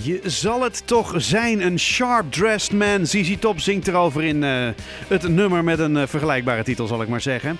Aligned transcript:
Je 0.00 0.20
zal 0.24 0.62
het 0.62 0.86
toch 0.86 1.14
zijn, 1.16 1.60
een 1.60 1.78
sharp-dressed 1.78 2.78
man. 2.78 3.06
ZZ 3.06 3.36
Top 3.38 3.60
zingt 3.60 3.88
erover 3.88 4.22
in 4.22 4.42
uh, 4.42 4.68
het 5.08 5.28
nummer 5.28 5.64
met 5.64 5.78
een 5.78 5.96
uh, 5.96 6.06
vergelijkbare 6.06 6.62
titel, 6.62 6.86
zal 6.86 7.02
ik 7.02 7.08
maar 7.08 7.20
zeggen. 7.20 7.58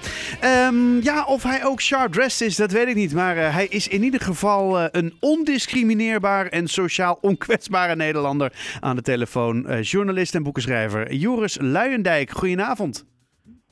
Um, 0.68 1.02
ja, 1.02 1.24
of 1.24 1.42
hij 1.42 1.64
ook 1.64 1.80
sharp-dressed 1.80 2.48
is, 2.48 2.56
dat 2.56 2.72
weet 2.72 2.86
ik 2.88 2.94
niet. 2.94 3.14
Maar 3.14 3.36
uh, 3.36 3.54
hij 3.54 3.66
is 3.66 3.88
in 3.88 4.02
ieder 4.02 4.20
geval 4.20 4.94
een 4.94 5.16
ondiscrimineerbaar 5.20 6.46
en 6.46 6.68
sociaal 6.68 7.18
onkwetsbare 7.20 7.96
Nederlander. 7.96 8.52
Aan 8.80 8.96
de 8.96 9.02
telefoon, 9.02 9.80
journalist 9.80 10.34
en 10.34 10.42
boekenschrijver 10.42 11.14
Joris 11.14 11.58
Luijendijk. 11.60 12.30
Goedenavond. 12.30 13.04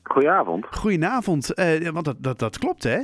Goedenavond. 0.03 0.65
Goedenavond, 0.71 1.53
want 1.91 2.05
dat, 2.05 2.15
dat, 2.19 2.39
dat 2.39 2.57
klopt 2.57 2.83
hè? 2.83 2.99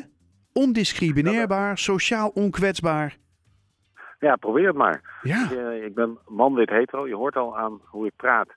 Ondiscrimineerbaar, 0.54 1.78
sociaal 1.78 2.32
onkwetsbaar. 2.34 3.18
Ja, 4.20 4.36
probeer 4.36 4.68
het 4.68 4.76
maar. 4.76 5.20
Ja. 5.22 5.52
Ik, 5.52 5.84
ik 5.84 5.96
ben 5.96 6.18
man, 6.28 6.54
wit, 6.54 6.70
hetero. 6.70 7.08
Je 7.08 7.16
hoort 7.16 7.36
al 7.36 7.58
aan 7.58 7.82
hoe 7.84 8.06
ik 8.06 8.16
praat 8.16 8.50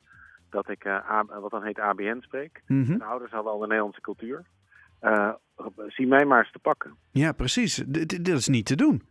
dat 0.51 0.69
ik 0.69 0.85
uh, 0.85 1.21
wat 1.41 1.51
dan 1.51 1.65
heet 1.65 1.79
ABN 1.79 2.21
spreek. 2.21 2.63
Mm 2.67 2.85
-hmm. 2.85 2.99
Mijn 2.99 3.11
ouders 3.11 3.33
hadden 3.33 3.53
al 3.53 3.59
de 3.59 3.67
Nederlandse 3.67 4.01
cultuur. 4.01 4.45
Uh, 5.03 5.33
zie 5.89 6.07
mij 6.07 6.25
maar 6.25 6.39
eens 6.39 6.53
te 6.53 6.59
pakken. 6.59 6.95
Ja, 7.11 7.33
precies. 7.33 7.75
D 7.75 8.25
dat 8.25 8.37
is 8.37 8.49
niet 8.49 8.67
te 8.67 8.77
doen. 8.77 9.03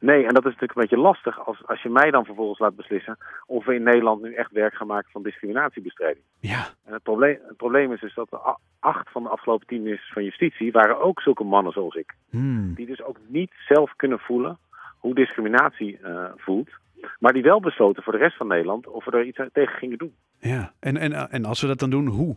Nee, 0.00 0.26
en 0.26 0.34
dat 0.34 0.44
is 0.44 0.52
natuurlijk 0.52 0.74
een 0.74 0.82
beetje 0.82 0.98
lastig 0.98 1.46
als, 1.46 1.66
als 1.66 1.82
je 1.82 1.88
mij 1.88 2.10
dan 2.10 2.24
vervolgens 2.24 2.58
laat 2.58 2.76
beslissen 2.76 3.18
of 3.46 3.64
we 3.64 3.74
in 3.74 3.82
Nederland 3.82 4.22
nu 4.22 4.34
echt 4.34 4.52
werk 4.52 4.74
gaan 4.74 4.86
maken 4.86 5.10
van 5.10 5.22
discriminatiebestrijding. 5.22 6.24
Ja. 6.40 6.66
En 6.84 6.92
het 6.92 7.02
probleem, 7.02 7.38
het 7.46 7.56
probleem 7.56 7.92
is 7.92 8.00
dus 8.00 8.14
dat 8.14 8.30
de 8.30 8.56
acht 8.80 9.10
van 9.10 9.22
de 9.22 9.28
afgelopen 9.28 9.66
tien 9.66 9.82
ministers 9.82 10.12
van 10.12 10.24
Justitie 10.24 10.72
waren 10.72 11.00
ook 11.00 11.20
zulke 11.20 11.44
mannen 11.44 11.72
zoals 11.72 11.94
ik. 11.94 12.14
Hmm. 12.30 12.74
Die 12.74 12.86
dus 12.86 13.02
ook 13.02 13.18
niet 13.26 13.52
zelf 13.68 13.92
kunnen 13.96 14.18
voelen 14.18 14.58
hoe 15.06 15.14
discriminatie 15.14 15.98
uh, 16.02 16.24
voelt. 16.36 16.70
Maar 17.18 17.32
die 17.32 17.42
wel 17.42 17.60
besloten 17.60 18.02
voor 18.02 18.12
de 18.12 18.18
rest 18.18 18.36
van 18.36 18.46
Nederland 18.46 18.86
of 18.86 19.04
we 19.04 19.10
er 19.10 19.24
iets 19.24 19.40
tegen 19.52 19.78
gingen 19.78 19.98
doen. 19.98 20.14
Ja, 20.38 20.72
en, 20.80 20.96
en, 20.96 21.30
en 21.30 21.44
als 21.44 21.60
we 21.60 21.66
dat 21.66 21.78
dan 21.78 21.90
doen, 21.90 22.06
hoe? 22.06 22.36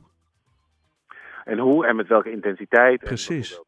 En 1.45 1.57
hoe 1.57 1.87
en 1.87 1.95
met 1.95 2.07
welke 2.07 2.31
intensiteit. 2.31 2.99
Precies. 2.99 3.57
En 3.57 3.63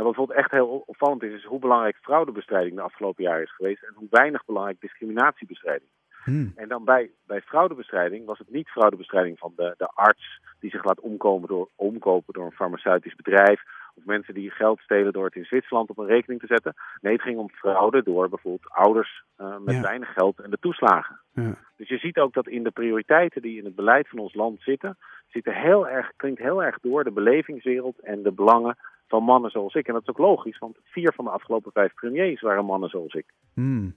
en 0.00 0.06
wat 0.06 0.14
bijvoorbeeld 0.14 0.38
echt 0.38 0.50
heel 0.50 0.82
opvallend 0.86 1.22
is, 1.22 1.32
is 1.32 1.44
hoe 1.44 1.58
belangrijk 1.58 1.96
fraudebestrijding 1.96 2.76
de 2.76 2.82
afgelopen 2.82 3.24
jaren 3.24 3.42
is 3.42 3.54
geweest. 3.54 3.82
En 3.82 3.94
hoe 3.94 4.06
weinig 4.10 4.44
belangrijk 4.44 4.80
discriminatiebestrijding. 4.80 5.90
Hmm. 6.24 6.52
En 6.56 6.68
dan 6.68 6.84
bij, 6.84 7.10
bij 7.26 7.40
fraudebestrijding 7.40 8.26
was 8.26 8.38
het 8.38 8.50
niet 8.50 8.68
fraudebestrijding 8.68 9.38
van 9.38 9.52
de, 9.56 9.74
de 9.76 9.86
arts 9.86 10.40
die 10.60 10.70
zich 10.70 10.84
laat 10.84 11.00
omkomen 11.00 11.48
door, 11.48 11.68
omkopen 11.76 12.34
door 12.34 12.44
een 12.44 12.60
farmaceutisch 12.62 13.14
bedrijf. 13.14 13.62
Of 14.00 14.06
mensen 14.06 14.34
die 14.34 14.50
geld 14.50 14.80
stelen 14.80 15.12
door 15.12 15.24
het 15.24 15.34
in 15.34 15.44
Zwitserland 15.44 15.88
op 15.90 15.98
een 15.98 16.06
rekening 16.06 16.40
te 16.40 16.46
zetten. 16.46 16.74
Nee, 17.00 17.12
het 17.12 17.22
ging 17.22 17.38
om 17.38 17.50
fraude 17.50 18.02
door 18.02 18.28
bijvoorbeeld 18.28 18.72
ouders 18.72 19.22
uh, 19.40 19.56
met 19.58 19.74
Ja. 19.74 19.80
weinig 19.80 20.12
geld 20.12 20.40
en 20.40 20.50
de 20.50 20.58
toeslagen. 20.60 21.20
Ja. 21.32 21.54
Dus 21.76 21.88
je 21.88 21.98
ziet 21.98 22.18
ook 22.18 22.32
dat 22.32 22.48
in 22.48 22.62
de 22.62 22.70
prioriteiten 22.70 23.42
die 23.42 23.58
in 23.58 23.64
het 23.64 23.74
beleid 23.74 24.08
van 24.08 24.18
ons 24.18 24.34
land 24.34 24.60
zitten, 24.62 24.96
zitten 25.28 25.54
heel 25.54 25.88
erg, 25.88 26.12
klinkt 26.16 26.40
heel 26.40 26.62
erg 26.64 26.78
door 26.80 27.04
de 27.04 27.12
belevingswereld 27.12 27.98
en 28.00 28.22
de 28.22 28.32
belangen 28.32 28.76
van 29.08 29.22
mannen 29.22 29.50
zoals 29.50 29.74
ik. 29.74 29.86
En 29.86 29.92
dat 29.92 30.02
is 30.02 30.08
ook 30.08 30.18
logisch, 30.18 30.58
want 30.58 30.78
vier 30.84 31.12
van 31.12 31.24
de 31.24 31.30
afgelopen 31.30 31.72
vijf 31.72 31.94
premiers 31.94 32.40
waren 32.40 32.64
mannen 32.64 32.88
zoals 32.88 33.12
ik. 33.14 33.26
Hmm. 33.54 33.96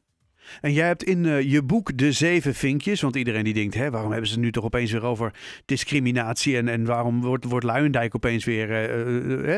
En 0.61 0.73
jij 0.73 0.88
hebt 0.88 1.03
in 1.03 1.23
uh, 1.23 1.41
je 1.41 1.63
boek 1.63 1.97
De 1.97 2.11
Zeven 2.11 2.55
Vinkjes, 2.55 3.02
want 3.02 3.16
iedereen 3.16 3.44
die 3.44 3.53
denkt, 3.53 3.73
hè, 3.73 3.91
waarom 3.91 4.11
hebben 4.11 4.27
ze 4.27 4.33
het 4.33 4.44
nu 4.44 4.52
toch 4.52 4.63
opeens 4.63 4.91
weer 4.91 5.03
over 5.03 5.33
discriminatie 5.66 6.58
en, 6.58 6.67
en 6.67 6.86
waarom 6.86 7.22
wordt, 7.22 7.45
wordt 7.45 7.66
Luijendijk 7.66 8.16
opeens 8.16 8.45
weer... 8.45 8.69
Uh, 8.69 9.58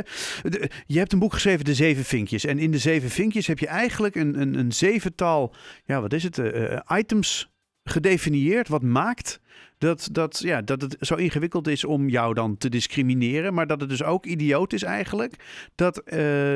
je 0.85 0.97
hebt 0.97 1.13
een 1.13 1.19
boek 1.19 1.33
geschreven, 1.33 1.65
De 1.65 1.73
Zeven 1.73 2.05
Vinkjes. 2.05 2.45
En 2.45 2.59
in 2.59 2.71
De 2.71 2.77
Zeven 2.77 3.09
Vinkjes 3.09 3.47
heb 3.47 3.59
je 3.59 3.67
eigenlijk 3.67 4.15
een, 4.15 4.41
een, 4.41 4.53
een 4.59 4.71
zevental, 4.71 5.53
ja 5.85 6.01
wat 6.01 6.13
is 6.13 6.23
het, 6.23 6.41
items 6.87 7.49
gedefinieerd 7.89 8.67
wat 8.67 8.81
maakt 8.81 9.39
dat, 9.77 10.09
dat, 10.11 10.39
ja, 10.39 10.61
dat 10.61 10.81
het 10.81 10.97
zo 10.99 11.15
ingewikkeld 11.15 11.67
is 11.67 11.85
om 11.85 12.07
jou 12.07 12.33
dan 12.33 12.57
te 12.57 12.69
discrimineren. 12.69 13.53
Maar 13.53 13.67
dat 13.67 13.81
het 13.81 13.89
dus 13.89 14.03
ook 14.03 14.25
idioot 14.25 14.73
is 14.73 14.83
eigenlijk 14.83 15.33
dat 15.75 15.97
uh, 15.97 16.13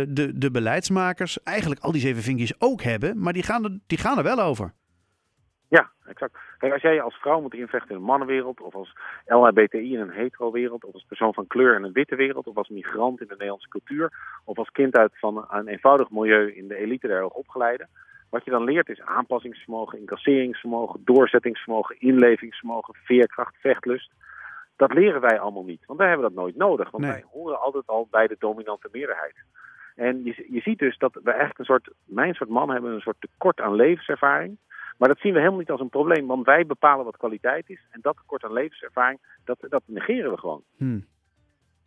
de, 0.07 0.31
de 0.35 0.51
beleidsmakers 0.51 1.43
eigenlijk 1.43 1.81
al 1.81 1.91
die 1.91 2.01
zeven 2.01 2.23
vinkjes 2.23 2.61
ook 2.61 2.81
hebben. 2.81 3.19
Maar 3.19 3.33
die 3.33 3.43
gaan 3.43 3.63
er, 3.63 3.79
die 3.87 3.97
gaan 3.97 4.17
er 4.17 4.23
wel 4.23 4.39
over. 4.39 4.73
Ja, 5.67 5.89
exact. 6.05 6.37
Kijk, 6.57 6.73
als 6.73 6.81
jij 6.81 7.01
als 7.01 7.15
vrouw 7.15 7.41
moet 7.41 7.53
invechten 7.53 7.89
in 7.89 7.95
een 7.95 8.01
mannenwereld, 8.01 8.61
of 8.61 8.75
als 8.75 8.97
LHBTI 9.25 9.93
in 9.93 9.99
een 9.99 10.09
hetero-wereld, 10.09 10.83
of 10.83 10.93
als 10.93 11.05
persoon 11.07 11.33
van 11.33 11.47
kleur 11.47 11.75
in 11.75 11.83
een 11.83 11.91
witte 11.91 12.15
wereld, 12.15 12.47
of 12.47 12.57
als 12.57 12.69
migrant 12.69 13.21
in 13.21 13.27
de 13.27 13.33
Nederlandse 13.33 13.69
cultuur, 13.69 14.11
of 14.45 14.57
als 14.57 14.69
kind 14.69 14.95
uit 14.95 15.19
van 15.19 15.45
een 15.49 15.67
eenvoudig 15.67 16.09
milieu 16.09 16.51
in 16.55 16.67
de 16.67 16.75
elite 16.75 17.07
der 17.07 17.21
hoogopgeleide, 17.21 17.87
wat 18.29 18.45
je 18.45 18.51
dan 18.51 18.63
leert 18.63 18.89
is 18.89 19.01
aanpassingsvermogen, 19.01 19.99
incasseringsvermogen, 19.99 21.01
doorzettingsvermogen, 21.03 21.99
inlevingsvermogen, 21.99 22.95
veerkracht, 23.03 23.55
vechtlust. 23.59 24.11
Dat 24.75 24.93
leren 24.93 25.21
wij 25.21 25.39
allemaal 25.39 25.63
niet, 25.63 25.85
want 25.85 25.99
wij 25.99 26.07
hebben 26.07 26.27
dat 26.27 26.41
nooit 26.41 26.55
nodig. 26.55 26.91
Want 26.91 27.03
Nee. 27.03 27.11
wij 27.13 27.23
horen 27.31 27.61
altijd 27.61 27.87
al 27.87 28.07
bij 28.11 28.27
de 28.27 28.35
dominante 28.39 28.89
meerderheid. 28.91 29.35
En 29.95 30.23
je, 30.23 30.47
je 30.49 30.61
ziet 30.61 30.79
dus 30.79 30.97
dat 30.97 31.13
we 31.13 31.29
eigenlijk 31.29 31.59
een 31.59 31.65
soort, 31.65 31.89
mijn 32.05 32.33
soort 32.33 32.49
man 32.49 32.69
hebben 32.69 32.91
een 32.91 32.99
soort 32.99 33.21
tekort 33.21 33.59
aan 33.59 33.75
levenservaring. 33.75 34.57
Maar 34.97 35.07
dat 35.07 35.19
zien 35.19 35.33
we 35.33 35.37
helemaal 35.37 35.59
niet 35.59 35.71
als 35.71 35.79
een 35.79 35.89
probleem, 35.89 36.27
want 36.27 36.45
wij 36.45 36.65
bepalen 36.65 37.05
wat 37.05 37.17
kwaliteit 37.17 37.69
is. 37.69 37.87
En 37.91 37.99
dat 38.01 38.17
tekort 38.17 38.43
aan 38.43 38.53
levenservaring, 38.53 39.19
dat, 39.43 39.57
dat 39.69 39.81
negeren 39.85 40.31
we 40.31 40.37
gewoon. 40.37 40.63
Hmm. 40.77 41.05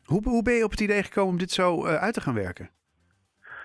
Hoe, 0.05 0.23
hoe 0.29 0.43
ben 0.43 0.55
je 0.55 0.65
op 0.65 0.71
het 0.71 0.81
idee 0.81 1.03
gekomen 1.03 1.31
om 1.31 1.39
dit 1.39 1.51
zo 1.51 1.87
uh, 1.87 1.95
uit 1.95 2.15
te 2.15 2.21
gaan 2.21 2.35
werken? 2.35 2.71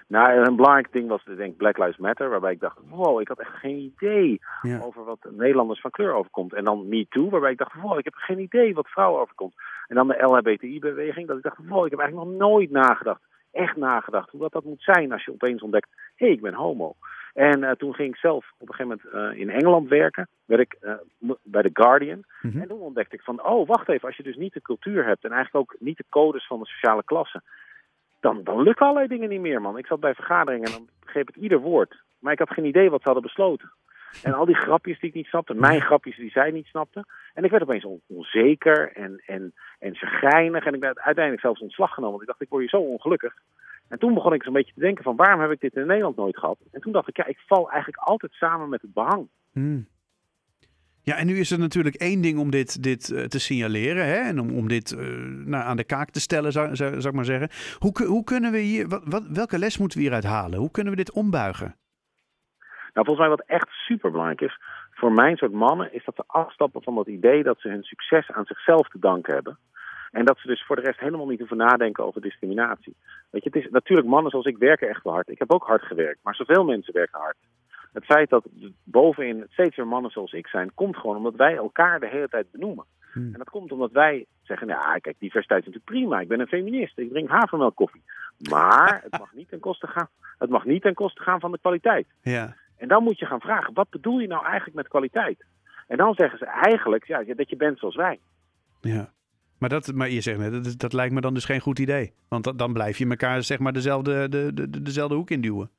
Nou, 0.08 0.46
een 0.46 0.56
belangrijk 0.56 0.92
ding 0.92 1.08
was 1.10 1.24
denk 1.24 1.40
ik 1.52 1.58
Black 1.58 1.78
Lives 1.78 1.98
Matter, 1.98 2.30
waarbij 2.30 2.52
ik 2.52 2.60
dacht, 2.60 2.78
wow, 2.90 3.22
ik 3.22 3.28
had 3.28 3.40
echt 3.40 3.56
geen 3.56 3.78
idee 3.78 4.42
Ja. 4.62 4.80
over 4.80 5.04
wat 5.04 5.28
Nederlanders 5.30 5.82
van 5.82 5.92
kleur 5.92 6.14
overkomt. 6.14 6.54
En 6.54 6.64
dan 6.64 6.88
Me 6.88 7.06
Too, 7.10 7.30
waarbij 7.30 7.52
ik 7.52 7.58
dacht, 7.58 7.74
wow, 7.82 7.98
ik 7.98 8.04
heb 8.04 8.14
geen 8.14 8.40
idee 8.40 8.74
wat 8.74 8.88
vrouwen 8.88 9.22
overkomt. 9.22 9.54
En 9.88 9.96
dan 9.96 10.08
de 10.08 10.24
LHBTI-beweging, 10.24 11.28
dat 11.28 11.38
ik 11.38 11.44
dacht, 11.44 11.58
wow, 11.68 11.86
ik 11.86 11.92
heb 11.92 12.00
eigenlijk 12.00 12.30
nog 12.30 12.40
nooit 12.40 12.72
nagedacht, 12.72 13.22
echt 13.52 13.76
nagedacht, 13.76 14.30
hoe 14.30 14.40
dat, 14.40 14.52
dat 14.52 14.64
moet 14.64 14.82
zijn 14.82 15.12
als 15.12 15.26
je 15.26 15.32
opeens 15.32 15.62
ontdekt, 15.62 15.90
hé, 16.16 16.26
hey, 16.26 16.36
ik 16.36 16.42
ben 16.42 16.54
homo. 16.54 16.96
En 17.34 17.64
uh, 17.64 17.72
toen 17.72 17.94
ging 17.94 18.10
ik 18.14 18.20
zelf 18.20 18.52
op 18.58 18.70
een 18.70 18.74
gegeven 18.76 19.02
moment 19.14 19.34
uh, 19.34 19.40
in 19.40 19.50
Engeland 19.50 19.90
werken, 19.90 20.28
werd 20.46 20.62
ik 20.62 20.78
uh, 20.82 20.94
bij 21.44 21.62
The 21.62 21.70
Guardian. 21.74 22.24
Mhm. 22.42 22.62
En 22.62 22.68
toen 22.68 22.80
ontdekte 22.80 23.16
ik 23.16 23.22
van, 23.22 23.46
oh, 23.46 23.68
wacht 23.68 23.90
even, 23.90 24.08
als 24.08 24.18
je 24.18 24.24
dus 24.24 24.36
niet 24.36 24.54
de 24.54 24.62
cultuur 24.62 25.06
hebt 25.06 25.24
en 25.24 25.32
eigenlijk 25.32 25.72
ook 25.72 25.80
niet 25.80 25.98
de 25.98 26.06
codes 26.10 26.48
van 26.48 26.60
de 26.60 26.66
sociale 26.66 27.04
klasse, 27.04 27.42
dan, 28.20 28.44
dan 28.44 28.62
lukken 28.62 28.86
allerlei 28.86 29.08
dingen 29.08 29.30
niet 29.30 29.42
meer, 29.42 29.62
man. 29.62 29.78
Ik 29.78 29.86
zat 29.86 30.00
bij 30.00 30.14
vergaderingen 30.14 30.66
en 30.66 30.72
dan 30.72 30.90
begreep 31.00 31.30
ik 31.30 31.36
ieder 31.36 31.60
woord. 31.60 32.04
Maar 32.20 32.34
ik 32.34 32.40
had 32.40 32.50
geen 32.50 32.66
idee 32.66 32.90
wat 32.90 33.00
ze 33.02 33.06
hadden 33.06 33.24
besloten. 33.24 33.72
En 34.24 34.34
al 34.34 34.46
die 34.46 34.56
grapjes 34.56 35.00
die 35.00 35.10
ik 35.10 35.16
niet 35.16 35.26
snapte, 35.26 35.54
mijn 35.54 35.82
grapjes 35.82 36.18
die 36.18 36.32
zij 36.32 36.52
niet 36.52 36.66
snapte. 36.66 37.06
En 37.34 37.44
ik 37.44 37.52
werd 37.52 37.64
opeens 37.64 37.86
on 37.86 38.02
onzeker 38.08 38.92
en, 38.94 39.24
en, 39.26 39.54
en. 39.80 39.96
En 40.00 40.74
ik 40.74 40.82
werd 40.82 41.00
uiteindelijk 41.00 41.40
zelfs 41.40 41.62
ontslag 41.62 41.94
genomen. 41.94 42.12
Want 42.12 42.22
ik 42.22 42.28
dacht, 42.28 42.42
ik 42.42 42.50
word 42.50 42.62
hier 42.62 42.80
zo 42.80 42.86
ongelukkig. 42.86 43.34
En 43.88 44.00
toen 44.00 44.14
begon 44.14 44.34
ik 44.34 44.44
zo'n 44.44 44.54
beetje 44.54 44.74
te 44.74 44.80
denken 44.80 45.04
van, 45.04 45.16
waarom 45.16 45.42
heb 45.42 45.52
ik 45.52 45.60
dit 45.60 45.76
in 45.76 45.88
Nederland 45.88 46.16
nooit 46.16 46.38
gehad? 46.38 46.58
En 46.72 46.82
toen 46.82 46.92
dacht 46.92 47.08
ik, 47.08 47.18
ja, 47.18 47.26
ik 47.26 47.40
val 47.46 47.72
eigenlijk 47.72 48.04
altijd 48.04 48.32
samen 48.32 48.70
met 48.70 48.82
het 48.82 48.94
behang. 48.94 49.28
Hmm. 49.52 49.88
Ja, 51.10 51.18
en 51.18 51.28
nu 51.28 51.40
is 51.40 51.52
er 51.52 51.60
natuurlijk 51.60 51.96
één 51.96 52.22
ding 52.22 52.40
om 52.40 52.52
dit, 52.52 52.84
dit 52.84 53.10
uh, 53.10 53.24
te 53.24 53.40
signaleren 53.40 54.06
hè? 54.06 54.16
en 54.16 54.40
om, 54.40 54.58
om 54.58 54.68
dit 54.68 54.92
uh, 54.92 55.00
nou, 55.46 55.64
aan 55.64 55.78
de 55.78 55.84
kaak 55.84 56.10
te 56.10 56.20
stellen, 56.20 56.52
zou, 56.52 56.76
zou, 56.76 56.90
zou 56.92 57.08
ik 57.08 57.14
maar 57.14 57.26
zeggen. 57.26 57.50
Hoe, 57.80 58.06
hoe 58.06 58.24
kunnen 58.24 58.52
we 58.52 58.58
hier, 58.58 58.88
wat, 58.88 59.02
wat, 59.06 59.28
welke 59.28 59.58
les 59.58 59.78
moeten 59.78 59.98
we 59.98 60.04
hieruit 60.04 60.24
halen? 60.24 60.60
Hoe 60.60 60.72
kunnen 60.72 60.92
we 60.92 60.98
dit 60.98 61.12
ombuigen? 61.12 61.76
Nou, 62.94 63.06
volgens 63.06 63.18
mij 63.18 63.30
wat 63.30 63.44
echt 63.46 63.68
superbelangrijk 63.70 64.42
is 64.42 64.60
voor 64.92 65.12
mijn 65.12 65.38
soort 65.38 65.52
mannen, 65.52 65.94
is 65.94 66.06
dat 66.06 66.16
ze 66.16 66.24
afstappen 66.28 66.84
van 66.84 66.96
dat 66.96 67.08
idee 67.08 67.44
dat 67.44 67.60
ze 67.60 67.70
hun 67.70 67.84
succes 67.84 68.32
aan 68.32 68.46
zichzelf 68.46 68.88
te 68.88 69.00
danken 69.00 69.34
hebben. 69.34 69.58
En 70.12 70.26
dat 70.26 70.38
ze 70.38 70.48
dus 70.48 70.66
voor 70.66 70.76
de 70.76 70.82
rest 70.82 71.00
helemaal 71.00 71.28
niet 71.28 71.40
hoeven 71.40 71.58
nadenken 71.58 72.06
over 72.06 72.22
discriminatie. 72.22 72.96
Weet 73.30 73.44
je, 73.44 73.50
het 73.54 73.64
is 73.64 73.72
natuurlijk 73.72 74.08
mannen 74.08 74.32
zoals 74.32 74.46
ik 74.46 74.58
werken 74.58 74.90
echt 74.90 75.04
wel 75.04 75.14
hard. 75.14 75.30
Ik 75.30 75.40
heb 75.40 75.52
ook 75.52 75.64
hard 75.64 75.84
gewerkt, 75.84 76.20
maar 76.24 76.36
zoveel 76.36 76.64
mensen 76.64 76.94
werken 76.94 77.20
hard. 77.20 77.38
Het 77.98 78.06
feit 78.06 78.30
dat 78.30 78.48
bovenin 78.84 79.46
steeds 79.50 79.78
meer 79.78 79.88
mannen 79.88 80.12
zoals 80.12 80.32
ik 80.32 80.48
zijn, 80.48 80.74
komt 80.74 80.98
gewoon 80.98 81.18
omdat 81.18 81.36
wij 81.36 81.56
elkaar 81.56 82.00
de 82.00 82.08
hele 82.08 82.28
tijd 82.28 82.52
benoemen. 82.52 82.86
Hmm. 83.14 83.30
En 83.32 83.38
dat 83.38 83.50
komt 83.50 83.72
omdat 83.72 83.92
wij 83.92 84.26
zeggen, 84.44 84.68
ja, 84.68 84.98
kijk, 85.02 85.16
diversiteit 85.20 85.60
is 85.60 85.66
natuurlijk 85.66 86.00
prima. 86.00 86.20
Ik 86.20 86.28
ben 86.28 86.40
een 86.40 86.48
feminist, 86.48 86.98
ik 86.98 87.10
drink 87.10 87.30
havermelk 87.30 87.76
koffie. 87.76 88.04
Maar 88.50 89.02
het 89.04 89.20
mag 89.20 89.34
niet 89.34 89.50
ten 89.50 89.60
koste 89.60 89.88
gaan, 89.88 90.08
het 90.38 90.50
mag 90.50 90.66
niet 90.66 90.82
ten 90.82 90.94
koste 90.94 91.22
gaan 91.22 91.40
van 91.40 91.52
de 91.52 91.60
kwaliteit. 91.60 92.08
Ja. 92.22 92.56
En 92.78 92.88
dan 92.88 93.04
moet 93.04 93.20
je 93.20 93.26
gaan 93.26 93.40
vragen, 93.40 93.74
wat 93.74 93.90
bedoel 93.90 94.20
je 94.20 94.28
nou 94.28 94.46
eigenlijk 94.46 94.76
met 94.76 94.88
kwaliteit? 94.88 95.46
En 95.88 95.98
dan 95.98 96.14
zeggen 96.14 96.38
ze 96.38 96.46
eigenlijk 96.46 97.08
ja, 97.08 97.24
dat 97.24 97.50
je 97.50 97.56
bent 97.56 97.80
zoals 97.80 97.96
wij. 97.96 98.20
Ja. 98.82 99.12
Maar, 99.58 99.70
dat, 99.70 99.94
maar 99.94 100.10
je 100.10 100.22
zegt 100.22 100.40
net, 100.40 100.64
dat, 100.64 100.80
dat 100.80 100.94
lijkt 100.94 101.14
me 101.14 101.22
dan 101.22 101.34
dus 101.34 101.46
geen 101.46 101.60
goed 101.60 101.80
idee. 101.80 102.14
Want 102.28 102.44
dat, 102.44 102.60
dan 102.60 102.74
blijf 102.74 102.98
je 102.98 103.10
elkaar 103.10 103.44
zeg 103.44 103.60
maar 103.60 103.74
dezelfde, 103.74 104.30
de, 104.30 104.54
de, 104.54 104.82
dezelfde 104.82 105.16
hoek 105.16 105.30
induwen. 105.30 105.70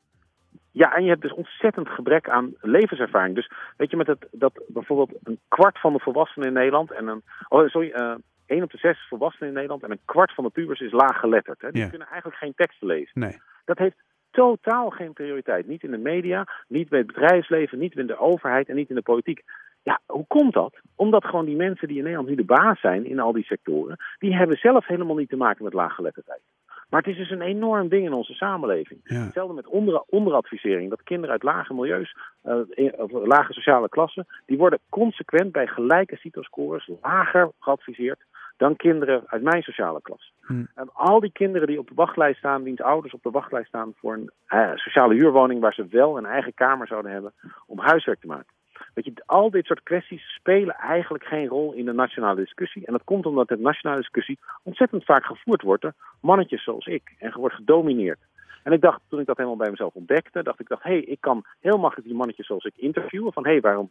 Ja, 0.79 0.95
en 0.97 1.03
je 1.03 1.09
hebt 1.09 1.23
dus 1.23 1.33
ontzettend 1.35 1.89
gebrek 1.89 2.29
aan 2.29 2.55
levenservaring. 2.61 3.35
Dus 3.35 3.51
weet 3.77 3.91
je, 3.91 3.97
met 3.97 4.07
het, 4.07 4.29
dat 4.31 4.63
bijvoorbeeld 4.67 5.19
een 5.23 5.39
kwart 5.49 5.81
van 5.81 5.93
de 5.93 5.99
volwassenen 5.99 6.49
in 6.49 6.55
Nederland 6.55 6.91
en 6.93 7.07
een. 7.07 7.23
Oh, 7.49 7.69
sorry, 7.69 7.93
uh, 7.95 8.15
één 8.47 8.63
op 8.63 8.71
de 8.71 8.79
zes 8.79 9.07
volwassenen 9.09 9.49
in 9.49 9.55
Nederland 9.55 9.83
en 9.83 9.91
een 9.91 10.01
kwart 10.05 10.35
van 10.35 10.45
de 10.45 10.51
pubers 10.51 10.81
is 10.81 10.93
laag 10.93 11.19
geletterd. 11.21 11.61
Hè? 11.61 11.71
Die 11.71 11.83
Ja. 11.83 11.89
kunnen 11.89 12.09
eigenlijk 12.09 12.39
geen 12.39 12.55
teksten 12.55 12.87
lezen. 12.87 13.21
Nee. 13.21 13.39
Dat 13.65 13.79
heeft 13.79 13.97
totaal 14.31 14.91
geen 14.91 15.13
prioriteit. 15.13 15.67
Niet 15.67 15.83
in 15.83 15.91
de 15.91 15.99
media, 15.99 16.47
niet 16.69 16.89
bij 16.89 16.99
het 16.99 17.07
bedrijfsleven, 17.07 17.79
niet 17.79 17.97
in 17.97 18.07
de 18.07 18.19
overheid 18.19 18.69
en 18.69 18.77
niet 18.77 18.89
in 18.89 18.95
de 18.95 19.03
politiek. 19.03 19.43
Ja, 19.83 20.01
hoe 20.07 20.27
komt 20.27 20.53
dat? 20.53 20.81
Omdat 20.97 21.25
gewoon 21.25 21.45
die 21.45 21.57
mensen 21.57 21.89
die 21.89 21.97
in 21.97 22.03
Nederland 22.03 22.29
nu 22.29 22.35
de 22.35 22.45
baas 22.45 22.81
zijn 22.81 23.05
in 23.07 23.19
al 23.21 23.33
die 23.33 23.45
sectoren, 23.45 23.97
die 24.19 24.37
hebben 24.37 24.57
zelf 24.57 24.87
helemaal 24.87 25.17
niet 25.17 25.29
te 25.29 25.37
maken 25.37 25.65
met 25.65 25.73
laaggeletterdheid. 25.73 26.41
Maar 26.89 27.01
het 27.01 27.11
is 27.11 27.17
dus 27.17 27.31
een 27.31 27.41
enorm 27.41 27.89
ding 27.89 28.05
in 28.05 28.13
onze 28.13 28.33
samenleving. 28.33 29.01
Ja. 29.05 29.25
Hetzelfde 29.25 29.55
met 29.55 29.67
onder, 29.67 30.03
onderadvisering. 30.07 30.91
Dat 30.91 31.03
kinderen 31.03 31.31
uit 31.31 31.43
lage 31.43 31.75
milieus, 31.75 32.17
uh, 32.45 32.59
in, 32.71 32.99
of 32.99 33.11
lage 33.11 33.53
sociale 33.53 33.89
klassen, 33.89 34.27
die 34.47 34.59
worden 34.59 34.79
consequent 34.89 35.53
bij 35.53 35.67
gelijke 35.67 36.17
CITO-scores 36.17 36.91
lager 37.03 37.51
geadviseerd 37.59 38.25
dan 38.59 38.77
kinderen 38.77 39.23
uit 39.27 39.43
mijn 39.43 39.63
sociale 39.63 40.03
klas. 40.03 40.33
Hm. 40.41 40.65
En 40.75 40.91
al 40.93 41.21
die 41.21 41.33
kinderen 41.33 41.67
die 41.69 41.79
op 41.79 41.89
de 41.89 41.95
wachtlijst 41.95 42.39
staan, 42.39 42.63
wiens 42.63 42.81
ouders 42.81 43.15
op 43.15 43.23
de 43.23 43.31
wachtlijst 43.31 43.69
staan 43.69 43.93
voor 43.97 44.15
een 44.15 44.31
uh, 44.49 44.71
sociale 44.75 45.15
huurwoning 45.15 45.61
waar 45.61 45.75
ze 45.75 45.87
wel 45.87 46.19
een 46.19 46.27
eigen 46.27 46.55
kamer 46.55 46.87
zouden 46.87 47.13
hebben 47.13 47.33
om 47.67 47.79
huiswerk 47.79 48.21
te 48.21 48.27
maken. 48.27 48.57
Weet 48.95 49.05
je, 49.05 49.13
al 49.27 49.51
dit 49.51 49.65
soort 49.67 49.83
kwesties 49.83 50.35
spelen 50.35 50.75
eigenlijk 50.75 51.25
geen 51.25 51.47
rol 51.47 51.73
in 51.73 51.85
de 51.85 51.93
nationale 51.93 52.37
discussie. 52.37 52.87
En 52.87 52.93
dat 52.93 53.05
komt 53.05 53.27
omdat 53.27 53.49
de 53.49 53.59
nationale 53.59 54.01
discussie 54.01 54.39
ontzettend 54.63 55.05
vaak 55.05 55.25
gevoerd 55.25 55.63
wordt 55.63 55.83
door 55.83 55.95
mannetjes 56.21 56.65
zoals 56.65 56.87
ik. 56.87 57.15
En 57.19 57.33
wordt 57.37 57.55
gedomineerd. 57.55 58.19
En 58.63 58.73
ik 58.73 58.81
dacht, 58.81 59.01
toen 59.09 59.21
ik 59.21 59.27
dat 59.27 59.37
helemaal 59.37 59.59
bij 59.59 59.71
mezelf 59.71 59.95
ontdekte, 59.95 60.43
dacht 60.43 60.61
ik, 60.61 60.69
dacht, 60.69 60.83
hé, 60.83 60.91
hey, 60.91 61.01
ik 61.01 61.21
kan 61.21 61.45
heel 61.61 61.79
makkelijk 61.79 62.09
die 62.09 62.17
mannetjes 62.17 62.47
zoals 62.47 62.65
ik 62.65 62.77
interviewen. 62.77 63.33
Van 63.33 63.45
hé, 63.45 63.51
hey, 63.51 63.61
waarom 63.61 63.91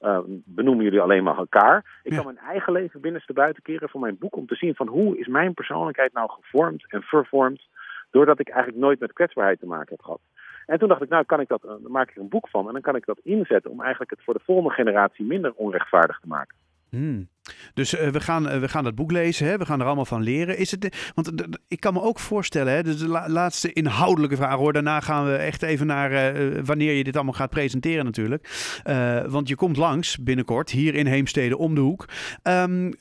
uh, 0.00 0.18
benoemen 0.44 0.84
jullie 0.84 1.00
alleen 1.00 1.22
maar 1.22 1.36
elkaar? 1.36 2.00
Ik 2.02 2.10
Ja. 2.10 2.16
kan 2.16 2.26
mijn 2.34 2.46
eigen 2.46 2.72
leven 2.72 3.00
binnenste 3.00 3.32
buiten 3.32 3.62
keren 3.62 3.88
voor 3.88 4.00
mijn 4.00 4.18
boek 4.18 4.36
om 4.36 4.46
te 4.46 4.54
zien 4.54 4.74
van 4.74 4.88
hoe 4.88 5.18
is 5.18 5.26
mijn 5.26 5.54
persoonlijkheid 5.54 6.12
nou 6.12 6.30
gevormd 6.30 6.84
en 6.88 7.02
vervormd. 7.02 7.62
Doordat 8.10 8.40
ik 8.40 8.48
eigenlijk 8.48 8.84
nooit 8.84 9.00
met 9.00 9.12
kwetsbaarheid 9.12 9.58
te 9.60 9.66
maken 9.66 9.88
heb 9.88 10.04
gehad. 10.04 10.20
En 10.66 10.78
toen 10.78 10.88
dacht 10.88 11.02
ik, 11.02 11.08
nou 11.08 11.24
kan 11.24 11.40
ik 11.40 11.48
dat, 11.48 11.64
uh, 11.64 11.70
dan 11.70 11.90
maak 11.92 12.08
ik 12.08 12.16
er 12.16 12.22
een 12.22 12.28
boek 12.28 12.48
van 12.48 12.66
en 12.66 12.72
dan 12.72 12.82
kan 12.82 12.96
ik 12.96 13.06
dat 13.06 13.20
inzetten 13.22 13.70
om 13.70 13.80
eigenlijk 13.80 14.10
het 14.10 14.22
voor 14.22 14.34
de 14.34 14.44
volgende 14.44 14.70
generatie 14.70 15.24
minder 15.24 15.52
onrechtvaardig 15.54 16.20
te 16.20 16.28
maken. 16.28 16.56
Hmm. 16.88 17.28
Dus 17.74 17.94
uh, 17.94 18.08
we, 18.08 18.20
gaan, 18.20 18.48
uh, 18.48 18.58
we 18.58 18.68
gaan 18.68 18.84
dat 18.84 18.94
boek 18.94 19.10
lezen, 19.10 19.46
hè? 19.46 19.56
we 19.56 19.66
gaan 19.66 19.80
er 19.80 19.86
allemaal 19.86 20.04
van 20.04 20.22
leren. 20.22 20.58
Is 20.58 20.70
het, 20.70 21.12
want 21.14 21.32
ik 21.68 21.80
kan 21.80 21.92
me 21.92 22.00
ook 22.00 22.18
voorstellen, 22.18 22.72
hè? 22.72 22.82
Dus 22.82 22.98
de 22.98 23.08
la 23.08 23.28
laatste 23.28 23.72
inhoudelijke 23.72 24.36
vraag 24.36 24.56
hoor. 24.56 24.72
Daarna 24.72 25.00
gaan 25.00 25.26
we 25.26 25.36
echt 25.36 25.62
even 25.62 25.86
naar 25.86 26.12
eh, 26.12 26.60
wanneer 26.64 26.92
je 26.92 27.04
dit 27.04 27.14
allemaal 27.14 27.34
gaat 27.34 27.50
presenteren 27.50 28.04
natuurlijk. 28.04 28.78
Eh, 28.82 29.24
want 29.26 29.48
je 29.48 29.56
komt 29.56 29.76
langs 29.76 30.18
binnenkort 30.18 30.70
hier 30.70 30.94
in 30.94 31.06
Heemstede 31.06 31.58
om 31.58 31.74
de 31.74 31.80
hoek. 31.80 32.08
Um, 32.42 32.92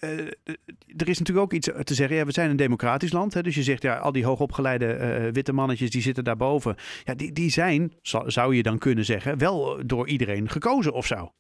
er 0.97 1.09
is 1.09 1.19
natuurlijk 1.19 1.45
ook 1.45 1.53
iets 1.53 1.69
te 1.83 1.93
zeggen. 1.93 2.15
Ja, 2.15 2.25
we 2.25 2.31
zijn 2.31 2.49
een 2.49 2.55
democratisch 2.55 3.11
land. 3.11 3.33
Hè? 3.33 3.41
Dus 3.41 3.55
je 3.55 3.63
zegt, 3.63 3.81
ja, 3.81 3.97
al 3.97 4.11
die 4.11 4.25
hoogopgeleide 4.25 5.29
witte 5.33 5.53
mannetjes 5.53 5.89
die 5.89 6.01
zitten 6.01 6.23
daarboven. 6.23 6.75
Ja, 7.03 7.13
die, 7.13 7.31
die 7.31 7.49
zijn, 7.49 7.93
zou 8.25 8.55
je 8.55 8.63
dan 8.63 8.77
kunnen 8.77 9.05
zeggen, 9.05 9.37
wel 9.37 9.79
door 9.85 10.07
iedereen 10.07 10.49
gekozen 10.49 10.93
of 10.93 11.05
zo. 11.05 11.31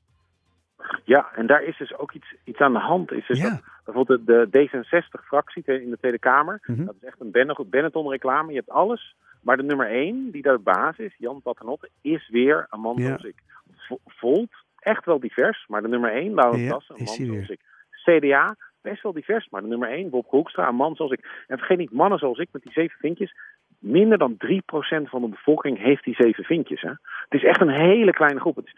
Ja, 1.05 1.29
en 1.35 1.47
daar 1.47 1.63
is 1.63 1.77
dus 1.77 1.97
ook 1.97 2.11
iets, 2.11 2.35
iets 2.43 2.59
aan 2.59 2.73
de 2.73 2.79
hand. 2.79 3.11
Is 3.11 3.27
dus 3.27 3.41
Ja. 3.41 3.49
dat 3.49 3.61
bijvoorbeeld 3.85 4.25
de, 4.27 4.47
de 4.49 4.67
D66-fractie 4.67 5.63
in 5.65 5.89
de 5.89 5.97
Tweede 5.97 6.19
Kamer, 6.19 6.59
Mhm. 6.65 6.85
dat 6.85 6.95
is 7.01 7.07
echt 7.07 7.19
een 7.19 7.31
Benetton-reclame. 7.69 8.49
Je 8.51 8.57
hebt 8.57 8.69
alles, 8.69 9.15
maar 9.41 9.57
de 9.57 9.63
nummer 9.63 9.87
één, 9.87 10.31
die 10.31 10.41
daar 10.41 10.55
de 10.57 10.63
baas 10.63 10.97
is, 10.97 11.15
Jan 11.17 11.41
Paternotte, 11.41 11.89
is 12.01 12.29
weer 12.29 12.67
een 12.69 12.79
man 12.79 12.95
Ja. 12.97 13.05
zoals 13.07 13.23
ik. 13.23 13.35
Vo- 13.75 13.99
Volt, 14.05 14.51
echt 14.79 15.05
wel 15.05 15.19
divers, 15.19 15.65
maar 15.67 15.81
de 15.81 15.87
nummer 15.87 16.11
één, 16.11 16.33
Laurens 16.33 16.61
Ja, 16.61 16.95
een 16.95 17.03
man 17.03 17.15
zoals 17.25 17.49
ik. 17.49 17.59
CDA, 18.03 18.55
best 18.81 19.03
wel 19.03 19.13
divers, 19.13 19.49
maar 19.49 19.61
de 19.61 19.67
nummer 19.67 19.89
één, 19.89 20.09
Bob 20.09 20.25
Hoekstra, 20.29 20.67
een 20.67 20.75
man 20.75 20.95
zoals 20.95 21.11
ik. 21.11 21.43
En 21.47 21.57
vergeet 21.57 21.77
niet, 21.77 21.91
mannen 21.91 22.19
zoals 22.19 22.37
ik 22.37 22.47
met 22.51 22.61
die 22.63 22.71
zeven 22.71 22.99
vinkjes, 22.99 23.35
minder 23.79 24.17
dan 24.17 24.37
3% 24.37 25.09
van 25.09 25.21
de 25.21 25.27
bevolking 25.27 25.77
heeft 25.77 26.03
die 26.03 26.15
zeven 26.15 26.43
vinkjes. 26.43 26.81
Hè? 26.81 26.89
Het 26.89 27.41
is 27.41 27.43
echt 27.43 27.61
een 27.61 27.69
hele 27.69 28.11
kleine 28.11 28.39
groep. 28.39 28.55
Het, 28.55 28.65
is, 28.65 28.75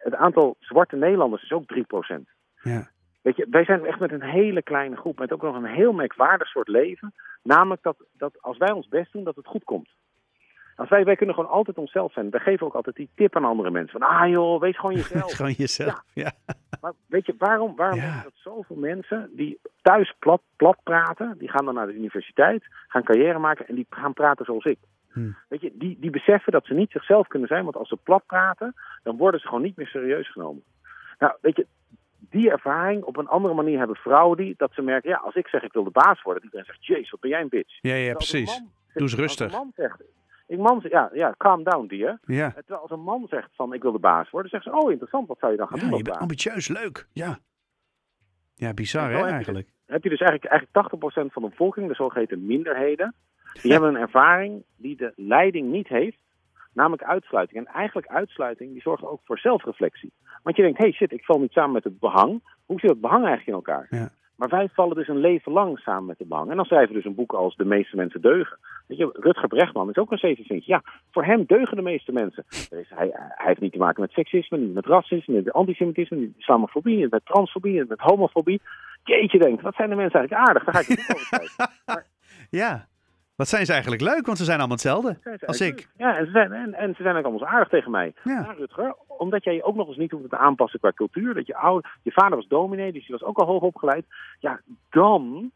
het 0.00 0.14
aantal 0.14 0.56
zwarte 0.58 0.96
Nederlanders 0.96 1.42
is 1.42 1.52
ook 1.52 1.64
3%. 2.18 2.20
Ja. 2.62 2.88
Weet 3.22 3.36
je, 3.36 3.46
wij 3.50 3.64
zijn 3.64 3.84
echt 3.84 3.98
met 3.98 4.12
een 4.12 4.22
hele 4.22 4.62
kleine 4.62 4.96
groep, 4.96 5.18
met 5.18 5.32
ook 5.32 5.42
nog 5.42 5.54
een 5.56 5.64
heel 5.64 5.92
merkwaardig 5.92 6.48
soort 6.48 6.68
leven. 6.68 7.14
Namelijk 7.42 7.82
dat, 7.82 7.96
dat 8.12 8.42
als 8.42 8.56
wij 8.58 8.70
ons 8.72 8.88
best 8.88 9.12
doen, 9.12 9.24
dat 9.24 9.36
het 9.36 9.46
goed 9.46 9.64
komt. 9.64 9.88
Als 10.76 10.88
wij, 10.88 11.04
wij 11.04 11.16
kunnen 11.16 11.34
gewoon 11.34 11.50
altijd 11.50 11.76
onszelf 11.78 12.12
zijn. 12.12 12.30
Wij 12.30 12.40
geven 12.40 12.66
ook 12.66 12.74
altijd 12.74 12.96
die 12.96 13.08
tip 13.14 13.36
aan 13.36 13.44
andere 13.44 13.70
mensen. 13.70 14.00
Van, 14.00 14.08
ah 14.08 14.28
joh, 14.28 14.60
wees 14.60 14.76
gewoon 14.78 14.94
jezelf. 15.02 15.32
Gewoon 15.32 15.52
jezelf. 15.52 16.02
Ja. 16.14 16.32
Maar 16.80 16.92
weet 17.06 17.26
je, 17.26 17.34
waarom, 17.38 17.76
waarom 17.76 17.98
Ja. 17.98 18.14
je 18.16 18.22
dat 18.22 18.32
zoveel 18.34 18.76
mensen 18.76 19.30
die 19.32 19.58
thuis 19.82 20.14
plat, 20.18 20.42
plat 20.56 20.76
praten, 20.82 21.34
die 21.38 21.50
gaan 21.50 21.64
dan 21.64 21.74
naar 21.74 21.86
de 21.86 21.94
universiteit, 21.94 22.64
gaan 22.88 23.02
carrière 23.02 23.38
maken 23.38 23.68
en 23.68 23.74
die 23.74 23.86
gaan 23.90 24.12
praten 24.12 24.44
zoals 24.44 24.64
ik. 24.64 24.78
Hm. 25.12 25.30
Weet 25.48 25.60
je, 25.60 25.70
die, 25.74 25.96
die 26.00 26.10
beseffen 26.10 26.52
dat 26.52 26.64
ze 26.66 26.74
niet 26.74 26.90
zichzelf 26.90 27.26
kunnen 27.26 27.48
zijn, 27.48 27.64
want 27.64 27.76
als 27.76 27.88
ze 27.88 27.96
plat 27.96 28.26
praten, 28.26 28.74
dan 29.02 29.16
worden 29.16 29.40
ze 29.40 29.46
gewoon 29.46 29.62
niet 29.62 29.76
meer 29.76 29.86
serieus 29.86 30.32
genomen. 30.32 30.62
Nou, 31.18 31.34
weet 31.40 31.56
je, 31.56 31.66
die 32.18 32.50
ervaring 32.50 33.02
op 33.02 33.16
een 33.16 33.28
andere 33.28 33.54
manier 33.54 33.78
hebben 33.78 33.96
vrouwen 33.96 34.36
die, 34.36 34.54
dat 34.56 34.72
ze 34.74 34.82
merken, 34.82 35.10
ja, 35.10 35.16
als 35.16 35.34
ik 35.34 35.46
zeg 35.48 35.62
ik 35.62 35.72
wil 35.72 35.84
de 35.84 35.90
baas 35.90 36.22
worden, 36.22 36.42
iedereen 36.44 36.64
zegt, 36.64 36.86
jeez, 36.86 37.10
wat 37.10 37.20
ben 37.20 37.30
jij 37.30 37.40
een 37.40 37.48
bitch. 37.48 37.78
Ja, 37.80 37.94
ja, 37.94 38.12
precies. 38.14 38.46
man 38.46 38.54
zegt- 38.54 38.68
Doe 38.92 39.02
eens 39.02 39.12
als 39.12 39.20
rustig. 39.20 39.52
een 39.52 39.58
man 39.58 39.72
zegt, 39.76 40.02
ik 40.46 40.58
man, 40.58 40.80
zegt- 40.80 40.94
ja, 40.94 41.10
ja, 41.12 41.34
calm 41.38 41.62
down, 41.64 41.86
dear. 41.86 42.18
Ja. 42.24 42.50
Terwijl 42.50 42.80
als 42.80 42.90
een 42.90 43.00
man 43.02 43.26
zegt 43.28 43.50
van, 43.54 43.72
ik 43.74 43.82
wil 43.82 43.92
de 43.92 43.98
baas 43.98 44.30
worden, 44.30 44.50
zeggen 44.50 44.72
ze, 44.72 44.78
oh, 44.78 44.90
interessant, 44.90 45.28
wat 45.28 45.38
zou 45.38 45.52
je 45.52 45.58
dan 45.58 45.66
gaan 45.68 45.76
ja, 45.76 45.82
doen 45.82 45.90
je 45.92 45.96
als 45.96 46.04
bent 46.04 46.14
baas? 46.18 46.28
ambitieus, 46.28 46.68
leuk. 46.68 47.06
Ja. 47.12 47.38
Ja, 48.54 48.74
bizar 48.74 49.02
hè 49.02 49.08
zo 49.10 49.16
heb 49.16 49.26
je 49.26 49.32
eigenlijk. 49.32 49.68
heb 49.86 50.02
je 50.02 50.08
dus 50.08 50.20
eigenlijk, 50.20 50.50
eigenlijk 50.52 50.72
80% 50.72 51.32
van 51.32 51.42
de 51.42 51.48
bevolking, 51.48 51.88
de 51.88 51.94
zogeheten 51.94 52.46
minderheden, 52.46 53.14
die 53.62 53.72
hebben 53.72 53.94
een 53.94 54.00
ervaring 54.00 54.62
die 54.76 54.96
de 54.96 55.12
leiding 55.16 55.70
niet 55.70 55.88
heeft, 55.88 56.18
namelijk 56.72 57.02
uitsluiting. 57.02 57.66
En 57.66 57.72
eigenlijk 57.72 58.08
uitsluiting, 58.08 58.72
die 58.72 58.82
zorgt 58.82 59.04
ook 59.04 59.20
voor 59.24 59.38
zelfreflectie. 59.38 60.12
Want 60.42 60.56
je 60.56 60.62
denkt, 60.62 60.78
hey 60.78 60.92
shit, 60.92 61.12
ik 61.12 61.24
val 61.24 61.38
niet 61.38 61.52
samen 61.52 61.72
met 61.72 61.84
het 61.84 61.98
behang. 61.98 62.42
Hoe 62.66 62.80
zit 62.80 62.90
het 62.90 63.00
behang 63.00 63.26
eigenlijk 63.26 63.48
in 63.48 63.64
elkaar? 63.64 63.86
Ja. 63.90 64.10
Maar 64.40 64.48
wij 64.48 64.68
vallen 64.72 64.96
dus 64.96 65.08
een 65.08 65.20
leven 65.20 65.52
lang 65.52 65.78
samen 65.78 66.06
met 66.06 66.18
het 66.18 66.28
behang. 66.28 66.50
En 66.50 66.56
dan 66.56 66.64
schrijven 66.64 66.88
we 66.88 66.94
dus 66.94 67.04
een 67.04 67.14
boek 67.14 67.32
als 67.32 67.56
De 67.56 67.64
meeste 67.64 67.96
mensen 67.96 68.20
deugen. 68.20 68.58
Weet 68.86 68.98
je, 68.98 69.10
Rutger 69.12 69.48
Brechtman 69.48 69.88
is 69.88 69.96
ook 69.96 70.10
een 70.10 70.18
zevenvinkje. 70.18 70.72
Ja, 70.72 70.82
voor 71.10 71.24
hem 71.24 71.44
deugen 71.46 71.76
de 71.76 71.82
meeste 71.82 72.12
mensen. 72.12 72.44
Er 72.70 72.78
is, 72.78 72.90
hij, 72.94 73.10
hij 73.12 73.46
heeft 73.46 73.60
niet 73.60 73.72
te 73.72 73.78
maken 73.78 74.00
met 74.00 74.10
seksisme, 74.10 74.58
niet 74.58 74.74
met 74.74 74.86
racisme, 74.86 75.34
niet 75.34 75.44
met 75.44 75.54
antisemitisme, 75.54 76.16
niet 76.16 76.26
met 76.26 76.38
islamofobie, 76.38 76.96
niet 76.96 77.10
met 77.10 77.26
transfobie, 77.26 77.78
niet 77.78 77.88
met 77.88 78.00
homofobie. 78.00 78.60
Jeetje 79.04 79.38
denkt, 79.38 79.62
wat 79.62 79.74
zijn 79.74 79.90
de 79.90 79.96
mensen 79.96 80.18
eigenlijk 80.18 80.48
aardig? 80.48 80.64
Daar 80.64 80.74
ga 80.74 80.80
ik 80.80 80.96
boek 80.96 81.16
over 81.16 81.26
schrijven. 81.26 82.06
Ja. 82.50 82.88
Wat 83.40 83.48
zijn 83.48 83.66
ze 83.66 83.72
eigenlijk 83.72 84.02
leuk, 84.02 84.26
want 84.26 84.38
ze 84.38 84.44
zijn 84.44 84.58
allemaal 84.58 84.76
hetzelfde 84.76 85.18
Zijn 85.22 85.38
als 85.40 85.60
ik. 85.60 85.88
Ja, 85.96 86.16
en 86.16 86.24
ze 86.24 86.30
zijn, 86.30 86.52
en, 86.52 86.74
en 86.74 86.94
ze 86.94 87.02
zijn 87.02 87.16
ook 87.16 87.22
allemaal 87.22 87.48
zo 87.48 87.54
aardig 87.54 87.68
tegen 87.68 87.90
mij. 87.90 88.14
Ja. 88.24 88.40
Ja, 88.40 88.52
Rutger, 88.52 88.94
omdat 89.06 89.44
jij 89.44 89.54
je 89.54 89.62
ook 89.62 89.76
nog 89.76 89.88
eens 89.88 89.96
niet 89.96 90.10
hoeft 90.10 90.30
te 90.30 90.36
aanpassen 90.36 90.80
qua 90.80 90.92
cultuur. 90.92 91.34
Dat 91.34 91.46
je, 91.46 91.56
oude, 91.56 91.88
je 92.02 92.12
vader 92.12 92.36
was 92.36 92.48
dominee, 92.48 92.92
dus 92.92 93.06
je 93.06 93.12
was 93.12 93.22
ook 93.22 93.38
al 93.38 93.46
hoog 93.46 93.62
opgeleid. 93.62 94.06
Ja, 94.38 94.60
dan 94.90 95.50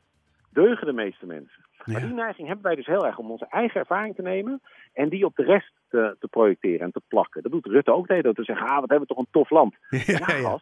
deugen 0.51 0.87
de 0.87 0.93
meeste 0.93 1.27
mensen. 1.27 1.65
Maar 1.85 2.01
die 2.01 2.13
neiging 2.13 2.47
hebben 2.47 2.67
wij 2.67 2.75
dus 2.75 2.87
heel 2.87 3.07
erg 3.07 3.19
om 3.19 3.31
onze 3.31 3.47
eigen 3.49 3.81
ervaring 3.81 4.15
te 4.15 4.23
nemen 4.23 4.61
en 4.93 5.09
die 5.09 5.25
op 5.25 5.37
de 5.37 5.45
rest 5.45 5.73
te, 5.89 6.17
te 6.19 6.29
projecteren 6.29 6.81
en 6.81 6.93
te 6.93 7.03
plakken. 7.09 7.43
Dat 7.43 7.53
doet 7.53 7.67
Rutte 7.67 7.93
ook, 7.93 8.07
deed 8.07 8.23
dat 8.23 8.37
te 8.37 8.45
zeggen, 8.45 8.67
ah, 8.67 8.81
wat 8.81 8.91
hebben 8.91 9.09
we 9.09 9.15
toch 9.15 9.25
een 9.25 9.31
tof 9.31 9.51
land. 9.51 9.75
Ja, 10.07 10.37
Ja. 10.37 10.59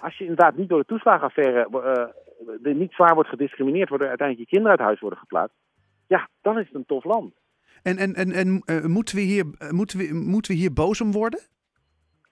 Als 0.00 0.18
je 0.18 0.24
inderdaad 0.24 0.56
niet 0.56 0.68
door 0.68 0.78
de 0.78 0.86
toeslagenaffaire 0.86 1.68
eh, 2.62 2.74
niet 2.74 2.92
zwaar 2.92 3.14
wordt 3.14 3.28
gediscrimineerd, 3.28 3.88
waardoor 3.88 4.08
uiteindelijk 4.08 4.48
je 4.48 4.56
kinderen 4.56 4.78
uit 4.78 4.88
huis 4.88 5.00
worden 5.00 5.18
geplaatst. 5.18 5.56
Ja, 6.06 6.28
dan 6.40 6.58
is 6.58 6.66
het 6.66 6.74
een 6.74 6.86
tof 6.86 7.04
land. 7.04 7.34
En, 7.82 7.96
en, 7.96 8.14
en, 8.14 8.32
en 8.32 8.62
eh, 8.64 8.84
moeten, 8.84 9.16
we 9.16 9.22
hier, 9.22 9.46
eh, 9.58 9.70
moeten, 9.70 9.98
we, 9.98 10.14
moeten 10.14 10.52
we 10.52 10.58
hier 10.58 10.72
boos 10.72 11.00
om 11.00 11.12
worden? 11.12 11.40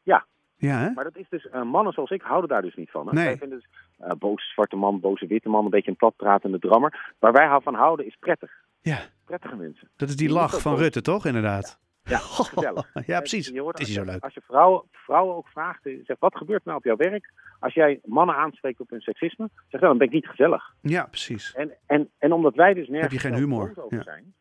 Ja. 0.03 0.27
Ja, 0.57 0.79
hè? 0.79 0.91
Maar 0.91 1.05
dat 1.05 1.17
is 1.17 1.29
dus, 1.29 1.45
uh, 1.45 1.63
mannen 1.63 1.93
zoals 1.93 2.11
ik 2.11 2.23
houden 2.23 2.49
daar 2.49 2.63
dus 2.63 2.75
niet 2.75 2.91
van. 2.91 3.07
Hè? 3.07 3.13
Nee. 3.13 3.25
Wij 3.25 3.39
vinden 3.39 3.59
dus 3.59 4.19
boze 4.19 4.45
zwarte 4.45 4.77
man, 4.77 5.01
boze 5.01 5.27
witte 5.27 5.49
man, 5.49 5.65
een 5.65 5.71
beetje 5.71 5.91
een 5.91 5.97
platpratende 5.97 6.59
drammer. 6.59 7.15
Waar 7.19 7.33
wij 7.33 7.61
van 7.61 7.75
houden 7.75 8.07
is 8.07 8.17
prettig. 8.21 8.53
Ja, 8.81 8.99
Prettige 9.25 9.57
mensen. 9.57 9.91
dat 9.97 10.09
is 10.09 10.17
die 10.17 10.31
lach 10.31 10.61
van 10.61 10.73
boos. 10.73 10.81
Rutte, 10.81 11.03
toch? 11.03 11.27
Inderdaad. 11.27 11.81
Ja, 12.05 12.19
gezellig. 12.53 12.91
Ja, 13.07 13.19
precies. 13.19 13.49
Je 13.49 13.61
hoort 13.61 13.79
Het 13.79 13.89
is 13.89 13.95
zo 13.95 14.05
leuk. 14.05 14.23
Als 14.23 14.35
je 14.35 14.43
vrouwen, 14.47 14.83
vrouwen 14.91 15.37
ook 15.37 15.49
vraagt, 15.49 15.83
zegt 15.83 16.21
wat 16.21 16.37
gebeurt 16.37 16.61
er 16.61 16.67
nou 16.67 16.79
op 16.79 16.85
jouw 16.85 16.97
werk? 16.97 17.33
Als 17.61 17.75
jij 17.75 18.01
mannen 18.05 18.37
aanspreekt 18.37 18.81
op 18.81 18.91
hun 18.91 19.01
seksisme, 19.01 19.49
zeg 19.69 19.81
dan, 19.81 19.89
dan 19.89 19.99
ben 19.99 20.07
ik 20.07 20.13
niet 20.13 20.27
gezellig. 20.27 20.75
Ja, 20.81 21.07
precies. 21.07 21.55
En, 21.55 21.73
en, 21.87 22.11
en 22.19 22.33
omdat 22.33 22.55
wij 22.55 22.75
dus 22.75 22.89
nergens 22.89 23.13
Heb 23.13 23.23
je 23.23 23.29
geen 23.29 23.39
humor, 23.39 23.67
boos 23.67 23.85
over 23.85 23.97
ja. 23.97 24.03
zijn. 24.03 24.35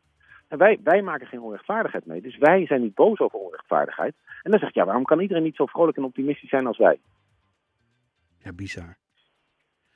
En 0.48 0.58
wij, 0.58 0.80
wij 0.84 1.02
maken 1.02 1.26
geen 1.26 1.40
onrechtvaardigheid 1.40 2.06
mee. 2.06 2.20
Dus 2.20 2.38
wij 2.38 2.66
zijn 2.66 2.80
niet 2.80 2.94
boos 2.94 3.18
over 3.18 3.38
onrechtvaardigheid. 3.38 4.14
En 4.42 4.50
dan 4.50 4.60
zeg 4.60 4.72
je, 4.72 4.78
ja, 4.78 4.86
waarom 4.86 5.04
kan 5.04 5.20
iedereen 5.20 5.42
niet 5.42 5.56
zo 5.56 5.66
vrolijk 5.66 5.96
en 5.96 6.04
optimistisch 6.04 6.48
zijn 6.48 6.66
als 6.66 6.78
wij? 6.78 6.98
Ja, 8.38 8.52
bizar. 8.52 8.96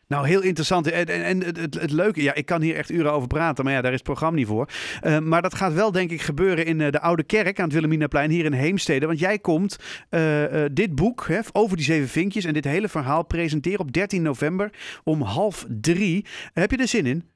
Nou, 0.09 0.27
heel 0.27 0.43
interessant. 0.43 0.91
En, 0.91 1.07
en, 1.07 1.25
en 1.25 1.43
het, 1.43 1.57
het, 1.57 1.75
het 1.81 1.93
leuke, 1.93 2.23
ja, 2.23 2.35
ik 2.35 2.47
kan 2.47 2.61
hier 2.61 2.77
echt 2.77 2.91
uren 2.91 3.13
over 3.13 3.29
praten, 3.29 3.65
maar 3.65 3.73
ja, 3.73 3.81
daar 3.81 3.93
is 3.93 3.99
het 3.99 4.07
programma 4.07 4.37
niet 4.37 4.47
voor. 4.47 4.69
Uh, 5.03 5.19
maar 5.19 5.43
dat 5.43 5.55
gaat 5.55 5.73
wel, 5.73 5.93
denk 5.93 6.11
ik, 6.11 6.21
gebeuren 6.21 6.67
in 6.67 6.81
uh, 6.81 6.91
de 6.91 7.01
Oude 7.01 7.23
Kerk 7.25 7.59
aan 7.59 7.65
het 7.65 7.73
Wilhelminaplein 7.73 8.31
hier 8.31 8.45
in 8.45 8.53
Heemstede. 8.53 9.07
Want 9.07 9.19
jij 9.19 9.39
komt 9.39 10.07
uh, 10.11 10.65
dit 10.73 10.95
boek 10.95 11.27
hè, 11.27 11.41
over 11.53 11.77
die 11.77 11.85
zeven 11.85 12.09
vinkjes 12.09 12.45
en 12.45 12.53
dit 12.53 12.65
hele 12.65 12.89
verhaal 12.89 13.25
presenteren 13.25 13.81
op 13.81 13.93
13 13.93 14.23
november 14.23 14.71
om 15.05 15.23
half 15.23 15.67
drie. 15.69 16.27
heb 16.53 16.71
je 16.71 16.77
er 16.77 16.89
zin 16.89 17.07
in? 17.07 17.29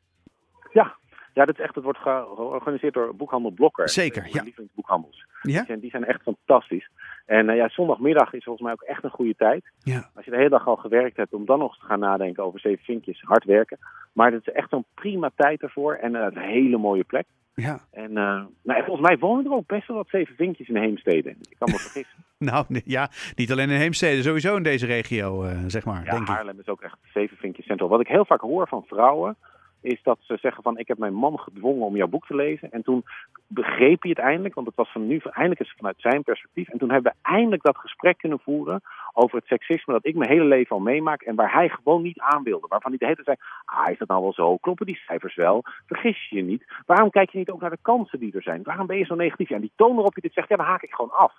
Ja, 0.72 0.96
Ja, 1.34 1.44
dat 1.44 1.58
is 1.58 1.64
echt, 1.64 1.74
het 1.74 1.84
wordt 1.84 1.98
georganiseerd 1.98 2.94
door 2.94 3.16
boekhandel 3.16 3.50
Blokker. 3.50 3.88
Zeker, 3.88 4.28
ja. 4.30 4.42
lievelingsboekhandels. 4.42 5.26
Ja? 5.42 5.56
Die, 5.56 5.66
zijn, 5.66 5.80
die 5.80 5.90
zijn 5.90 6.04
echt 6.04 6.22
fantastisch. 6.22 6.90
En 7.26 7.48
eh, 7.48 7.56
ja, 7.56 7.68
zondagmiddag 7.68 8.32
is 8.32 8.44
volgens 8.44 8.64
mij 8.64 8.72
ook 8.72 8.82
echt 8.82 9.04
een 9.04 9.10
goede 9.10 9.34
tijd. 9.36 9.70
Ja. 9.78 10.10
Als 10.14 10.24
je 10.24 10.30
de 10.30 10.36
hele 10.36 10.48
dag 10.48 10.66
al 10.66 10.76
gewerkt 10.76 11.16
hebt, 11.16 11.32
om 11.32 11.46
dan 11.46 11.58
nog 11.58 11.78
te 11.78 11.84
gaan 11.84 11.98
nadenken 11.98 12.44
over 12.44 12.60
zeven 12.60 12.84
vinkjes, 12.84 13.20
hard 13.20 13.44
werken. 13.44 13.78
Maar 14.12 14.32
het 14.32 14.46
is 14.46 14.52
echt 14.52 14.68
zo'n 14.68 14.84
prima 14.94 15.30
tijd 15.36 15.62
ervoor 15.62 15.94
en 15.94 16.16
eh, 16.16 16.26
een 16.30 16.38
hele 16.38 16.78
mooie 16.78 17.04
plek. 17.04 17.26
Ja. 17.54 17.80
En 17.90 18.10
uh, 18.10 18.44
nou, 18.62 18.84
volgens 18.84 19.08
mij 19.08 19.18
wonen 19.18 19.44
er 19.44 19.52
ook 19.52 19.66
best 19.66 19.86
wel 19.86 19.96
wat 19.96 20.08
zeven 20.08 20.34
vinkjes 20.34 20.68
in 20.68 20.76
Heemstede. 20.76 21.28
Ik 21.28 21.56
kan 21.58 21.70
me 21.70 21.78
vergissen. 21.78 22.24
nou, 22.50 22.64
ja, 22.84 23.10
niet 23.34 23.52
alleen 23.52 23.70
in 23.70 23.80
Heemstede, 23.80 24.22
sowieso 24.22 24.56
in 24.56 24.62
deze 24.62 24.86
regio, 24.86 25.46
zeg 25.66 25.84
maar. 25.84 26.04
Ja, 26.04 26.10
denk 26.10 26.28
Haarlem 26.28 26.54
ik. 26.54 26.60
is 26.60 26.68
ook 26.68 26.80
echt 26.82 26.98
zeven 27.14 27.36
vinkjes 27.36 27.66
centraal. 27.66 27.88
Wat 27.88 28.00
ik 28.00 28.08
heel 28.08 28.24
vaak 28.24 28.40
hoor 28.40 28.68
van 28.68 28.84
vrouwen, 28.86 29.36
is 29.82 30.02
dat 30.02 30.18
ze 30.20 30.36
zeggen 30.40 30.62
van 30.62 30.78
ik 30.78 30.88
heb 30.88 30.98
mijn 30.98 31.14
man 31.14 31.38
gedwongen 31.38 31.86
om 31.86 31.96
jouw 31.96 32.06
boek 32.06 32.26
te 32.26 32.34
lezen. 32.34 32.70
En 32.70 32.82
toen 32.82 33.04
begreep 33.46 34.02
hij 34.02 34.10
het 34.10 34.18
eindelijk, 34.18 34.54
want 34.54 34.66
het 34.66 34.76
was 34.76 34.92
van 34.92 35.06
nu, 35.06 35.20
eindelijk 35.22 35.60
is 35.60 35.68
het 35.68 35.76
vanuit 35.76 36.00
zijn 36.00 36.22
perspectief. 36.22 36.68
En 36.68 36.78
toen 36.78 36.90
hebben 36.90 37.12
we 37.12 37.30
eindelijk 37.30 37.62
dat 37.62 37.76
gesprek 37.76 38.18
kunnen 38.18 38.40
voeren 38.40 38.82
over 39.12 39.38
het 39.38 39.46
seksisme 39.46 39.92
dat 39.92 40.06
ik 40.06 40.14
mijn 40.14 40.30
hele 40.30 40.44
leven 40.44 40.76
al 40.76 40.82
meemaak. 40.82 41.22
En 41.22 41.34
waar 41.34 41.52
hij 41.52 41.68
gewoon 41.68 42.02
niet 42.02 42.20
aan 42.20 42.42
wilde. 42.42 42.66
Waarvan 42.68 42.90
hij 42.90 42.98
de 42.98 43.04
hele 43.04 43.24
tijd 43.24 43.38
zei, 43.38 43.48
ah 43.64 43.90
is 43.90 43.98
dat 43.98 44.08
nou 44.08 44.22
wel 44.22 44.32
zo? 44.32 44.56
Kloppen 44.56 44.86
die 44.86 45.00
cijfers 45.06 45.34
wel? 45.34 45.64
Vergis 45.86 46.28
je 46.28 46.36
je 46.36 46.42
niet? 46.42 46.64
Waarom 46.86 47.10
kijk 47.10 47.30
je 47.30 47.38
niet 47.38 47.50
ook 47.50 47.60
naar 47.60 47.70
de 47.70 47.78
kansen 47.82 48.18
die 48.18 48.32
er 48.34 48.42
zijn? 48.42 48.62
Waarom 48.62 48.86
ben 48.86 48.98
je 48.98 49.04
zo 49.04 49.14
negatief? 49.14 49.48
Ja, 49.48 49.54
en 49.54 49.60
die 49.60 49.72
toon 49.76 49.94
waarop 49.94 50.14
je 50.14 50.20
dit 50.20 50.32
zegt, 50.32 50.48
ja 50.48 50.56
dan 50.56 50.66
haak 50.66 50.82
ik 50.82 50.94
gewoon 50.94 51.12
af. 51.12 51.32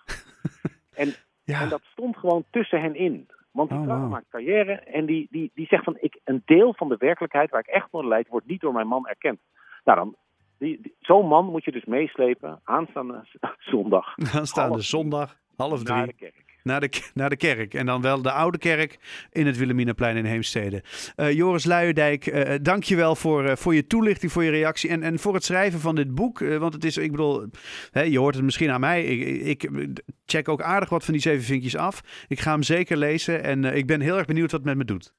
en, 1.02 1.14
ja. 1.44 1.62
en 1.62 1.70
dat 1.70 1.82
stond 1.92 2.18
gewoon 2.18 2.44
tussen 2.50 2.82
hen 2.82 2.96
in. 2.96 3.28
Want 3.54 3.70
die 3.70 3.78
Oh, 3.80 3.84
vrouw 3.84 4.00
wow. 4.00 4.10
maakt 4.10 4.30
carrière 4.30 4.72
en 4.74 5.06
die, 5.06 5.28
die, 5.32 5.52
die 5.54 5.68
zegt 5.68 5.84
van 5.84 5.98
ik, 6.00 6.20
een 6.24 6.42
deel 6.46 6.74
van 6.74 6.90
de 6.90 6.96
werkelijkheid 6.98 7.50
waar 7.50 7.60
ik 7.60 7.68
echt 7.68 7.88
onder 7.92 8.10
leid, 8.10 8.28
wordt 8.28 8.48
niet 8.48 8.62
door 8.62 8.74
mijn 8.74 8.88
man 8.88 9.08
erkend. 9.08 9.40
Nou 9.84 9.98
dan, 9.98 10.16
die, 10.58 10.82
die- 10.82 10.96
zo'n 11.00 11.28
man 11.28 11.46
moet 11.46 11.64
je 11.64 11.72
dus 11.72 11.86
meeslepen 11.86 12.60
aanstaande 12.64 13.24
zondag 13.72 14.16
Aanstaande 14.34 14.82
zondag, 14.82 15.38
half 15.56 15.84
drie. 15.84 15.96
naar 15.98 16.06
de 16.08 16.14
kerk. 16.14 16.53
Naar 16.64 16.80
de, 16.80 16.90
naar 17.14 17.30
de 17.30 17.38
kerk. 17.38 17.74
En 17.74 17.86
dan 17.86 18.02
wel 18.02 18.22
de 18.22 18.32
oude 18.32 18.58
kerk 18.58 19.00
in 19.32 19.46
het 19.46 19.58
Wilhelminaplein 19.58 20.18
in 20.18 20.26
Heemstede. 20.26 20.84
Eh, 21.16 21.32
Joris 21.32 21.66
Luijendijk, 21.66 22.28
eh 22.28 22.60
dank 22.62 22.84
je 22.84 22.96
wel 22.96 23.16
voor, 23.16 23.46
eh, 23.46 23.56
voor 23.56 23.76
je 23.76 23.88
toelichting, 23.88 24.32
voor 24.32 24.44
je 24.44 24.50
reactie. 24.50 24.90
En, 24.90 25.04
en 25.04 25.20
voor 25.20 25.34
het 25.34 25.44
schrijven 25.44 25.80
van 25.80 25.96
dit 25.96 26.16
boek. 26.16 26.42
Eh, 26.42 26.58
want 26.58 26.74
het 26.74 26.84
is, 26.84 26.98
ik 26.98 27.12
bedoel, 27.12 27.46
hè, 27.92 28.02
je 28.02 28.20
hoort 28.20 28.36
het 28.36 28.44
misschien 28.44 28.70
aan 28.70 28.80
mij. 28.80 29.04
Ik, 29.04 29.64
ik 29.64 29.70
check 30.26 30.50
ook 30.50 30.62
aardig 30.62 30.90
wat 30.90 31.04
van 31.04 31.14
die 31.14 31.22
zeven 31.22 31.44
vinkjes 31.44 31.76
af. 31.76 32.26
Ik 32.28 32.40
ga 32.40 32.52
hem 32.52 32.64
zeker 32.64 32.98
lezen. 32.98 33.44
En 33.44 33.66
eh, 33.66 33.76
ik 33.76 33.88
ben 33.88 34.02
heel 34.02 34.18
erg 34.18 34.26
benieuwd 34.26 34.52
wat 34.52 34.60
het 34.60 34.70
met 34.70 34.78
me 34.78 34.86
doet. 34.86 35.14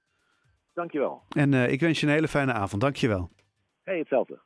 Dankjewel. 0.72 1.22
En 1.28 1.54
eh, 1.54 1.70
ik 1.70 1.80
wens 1.80 2.00
je 2.00 2.06
een 2.06 2.12
hele 2.12 2.28
fijne 2.28 2.52
avond. 2.52 2.82
Dank 2.82 2.96
je 2.96 3.08
wel. 3.08 3.30
Hey, 3.82 3.98
hetzelfde. 3.98 4.40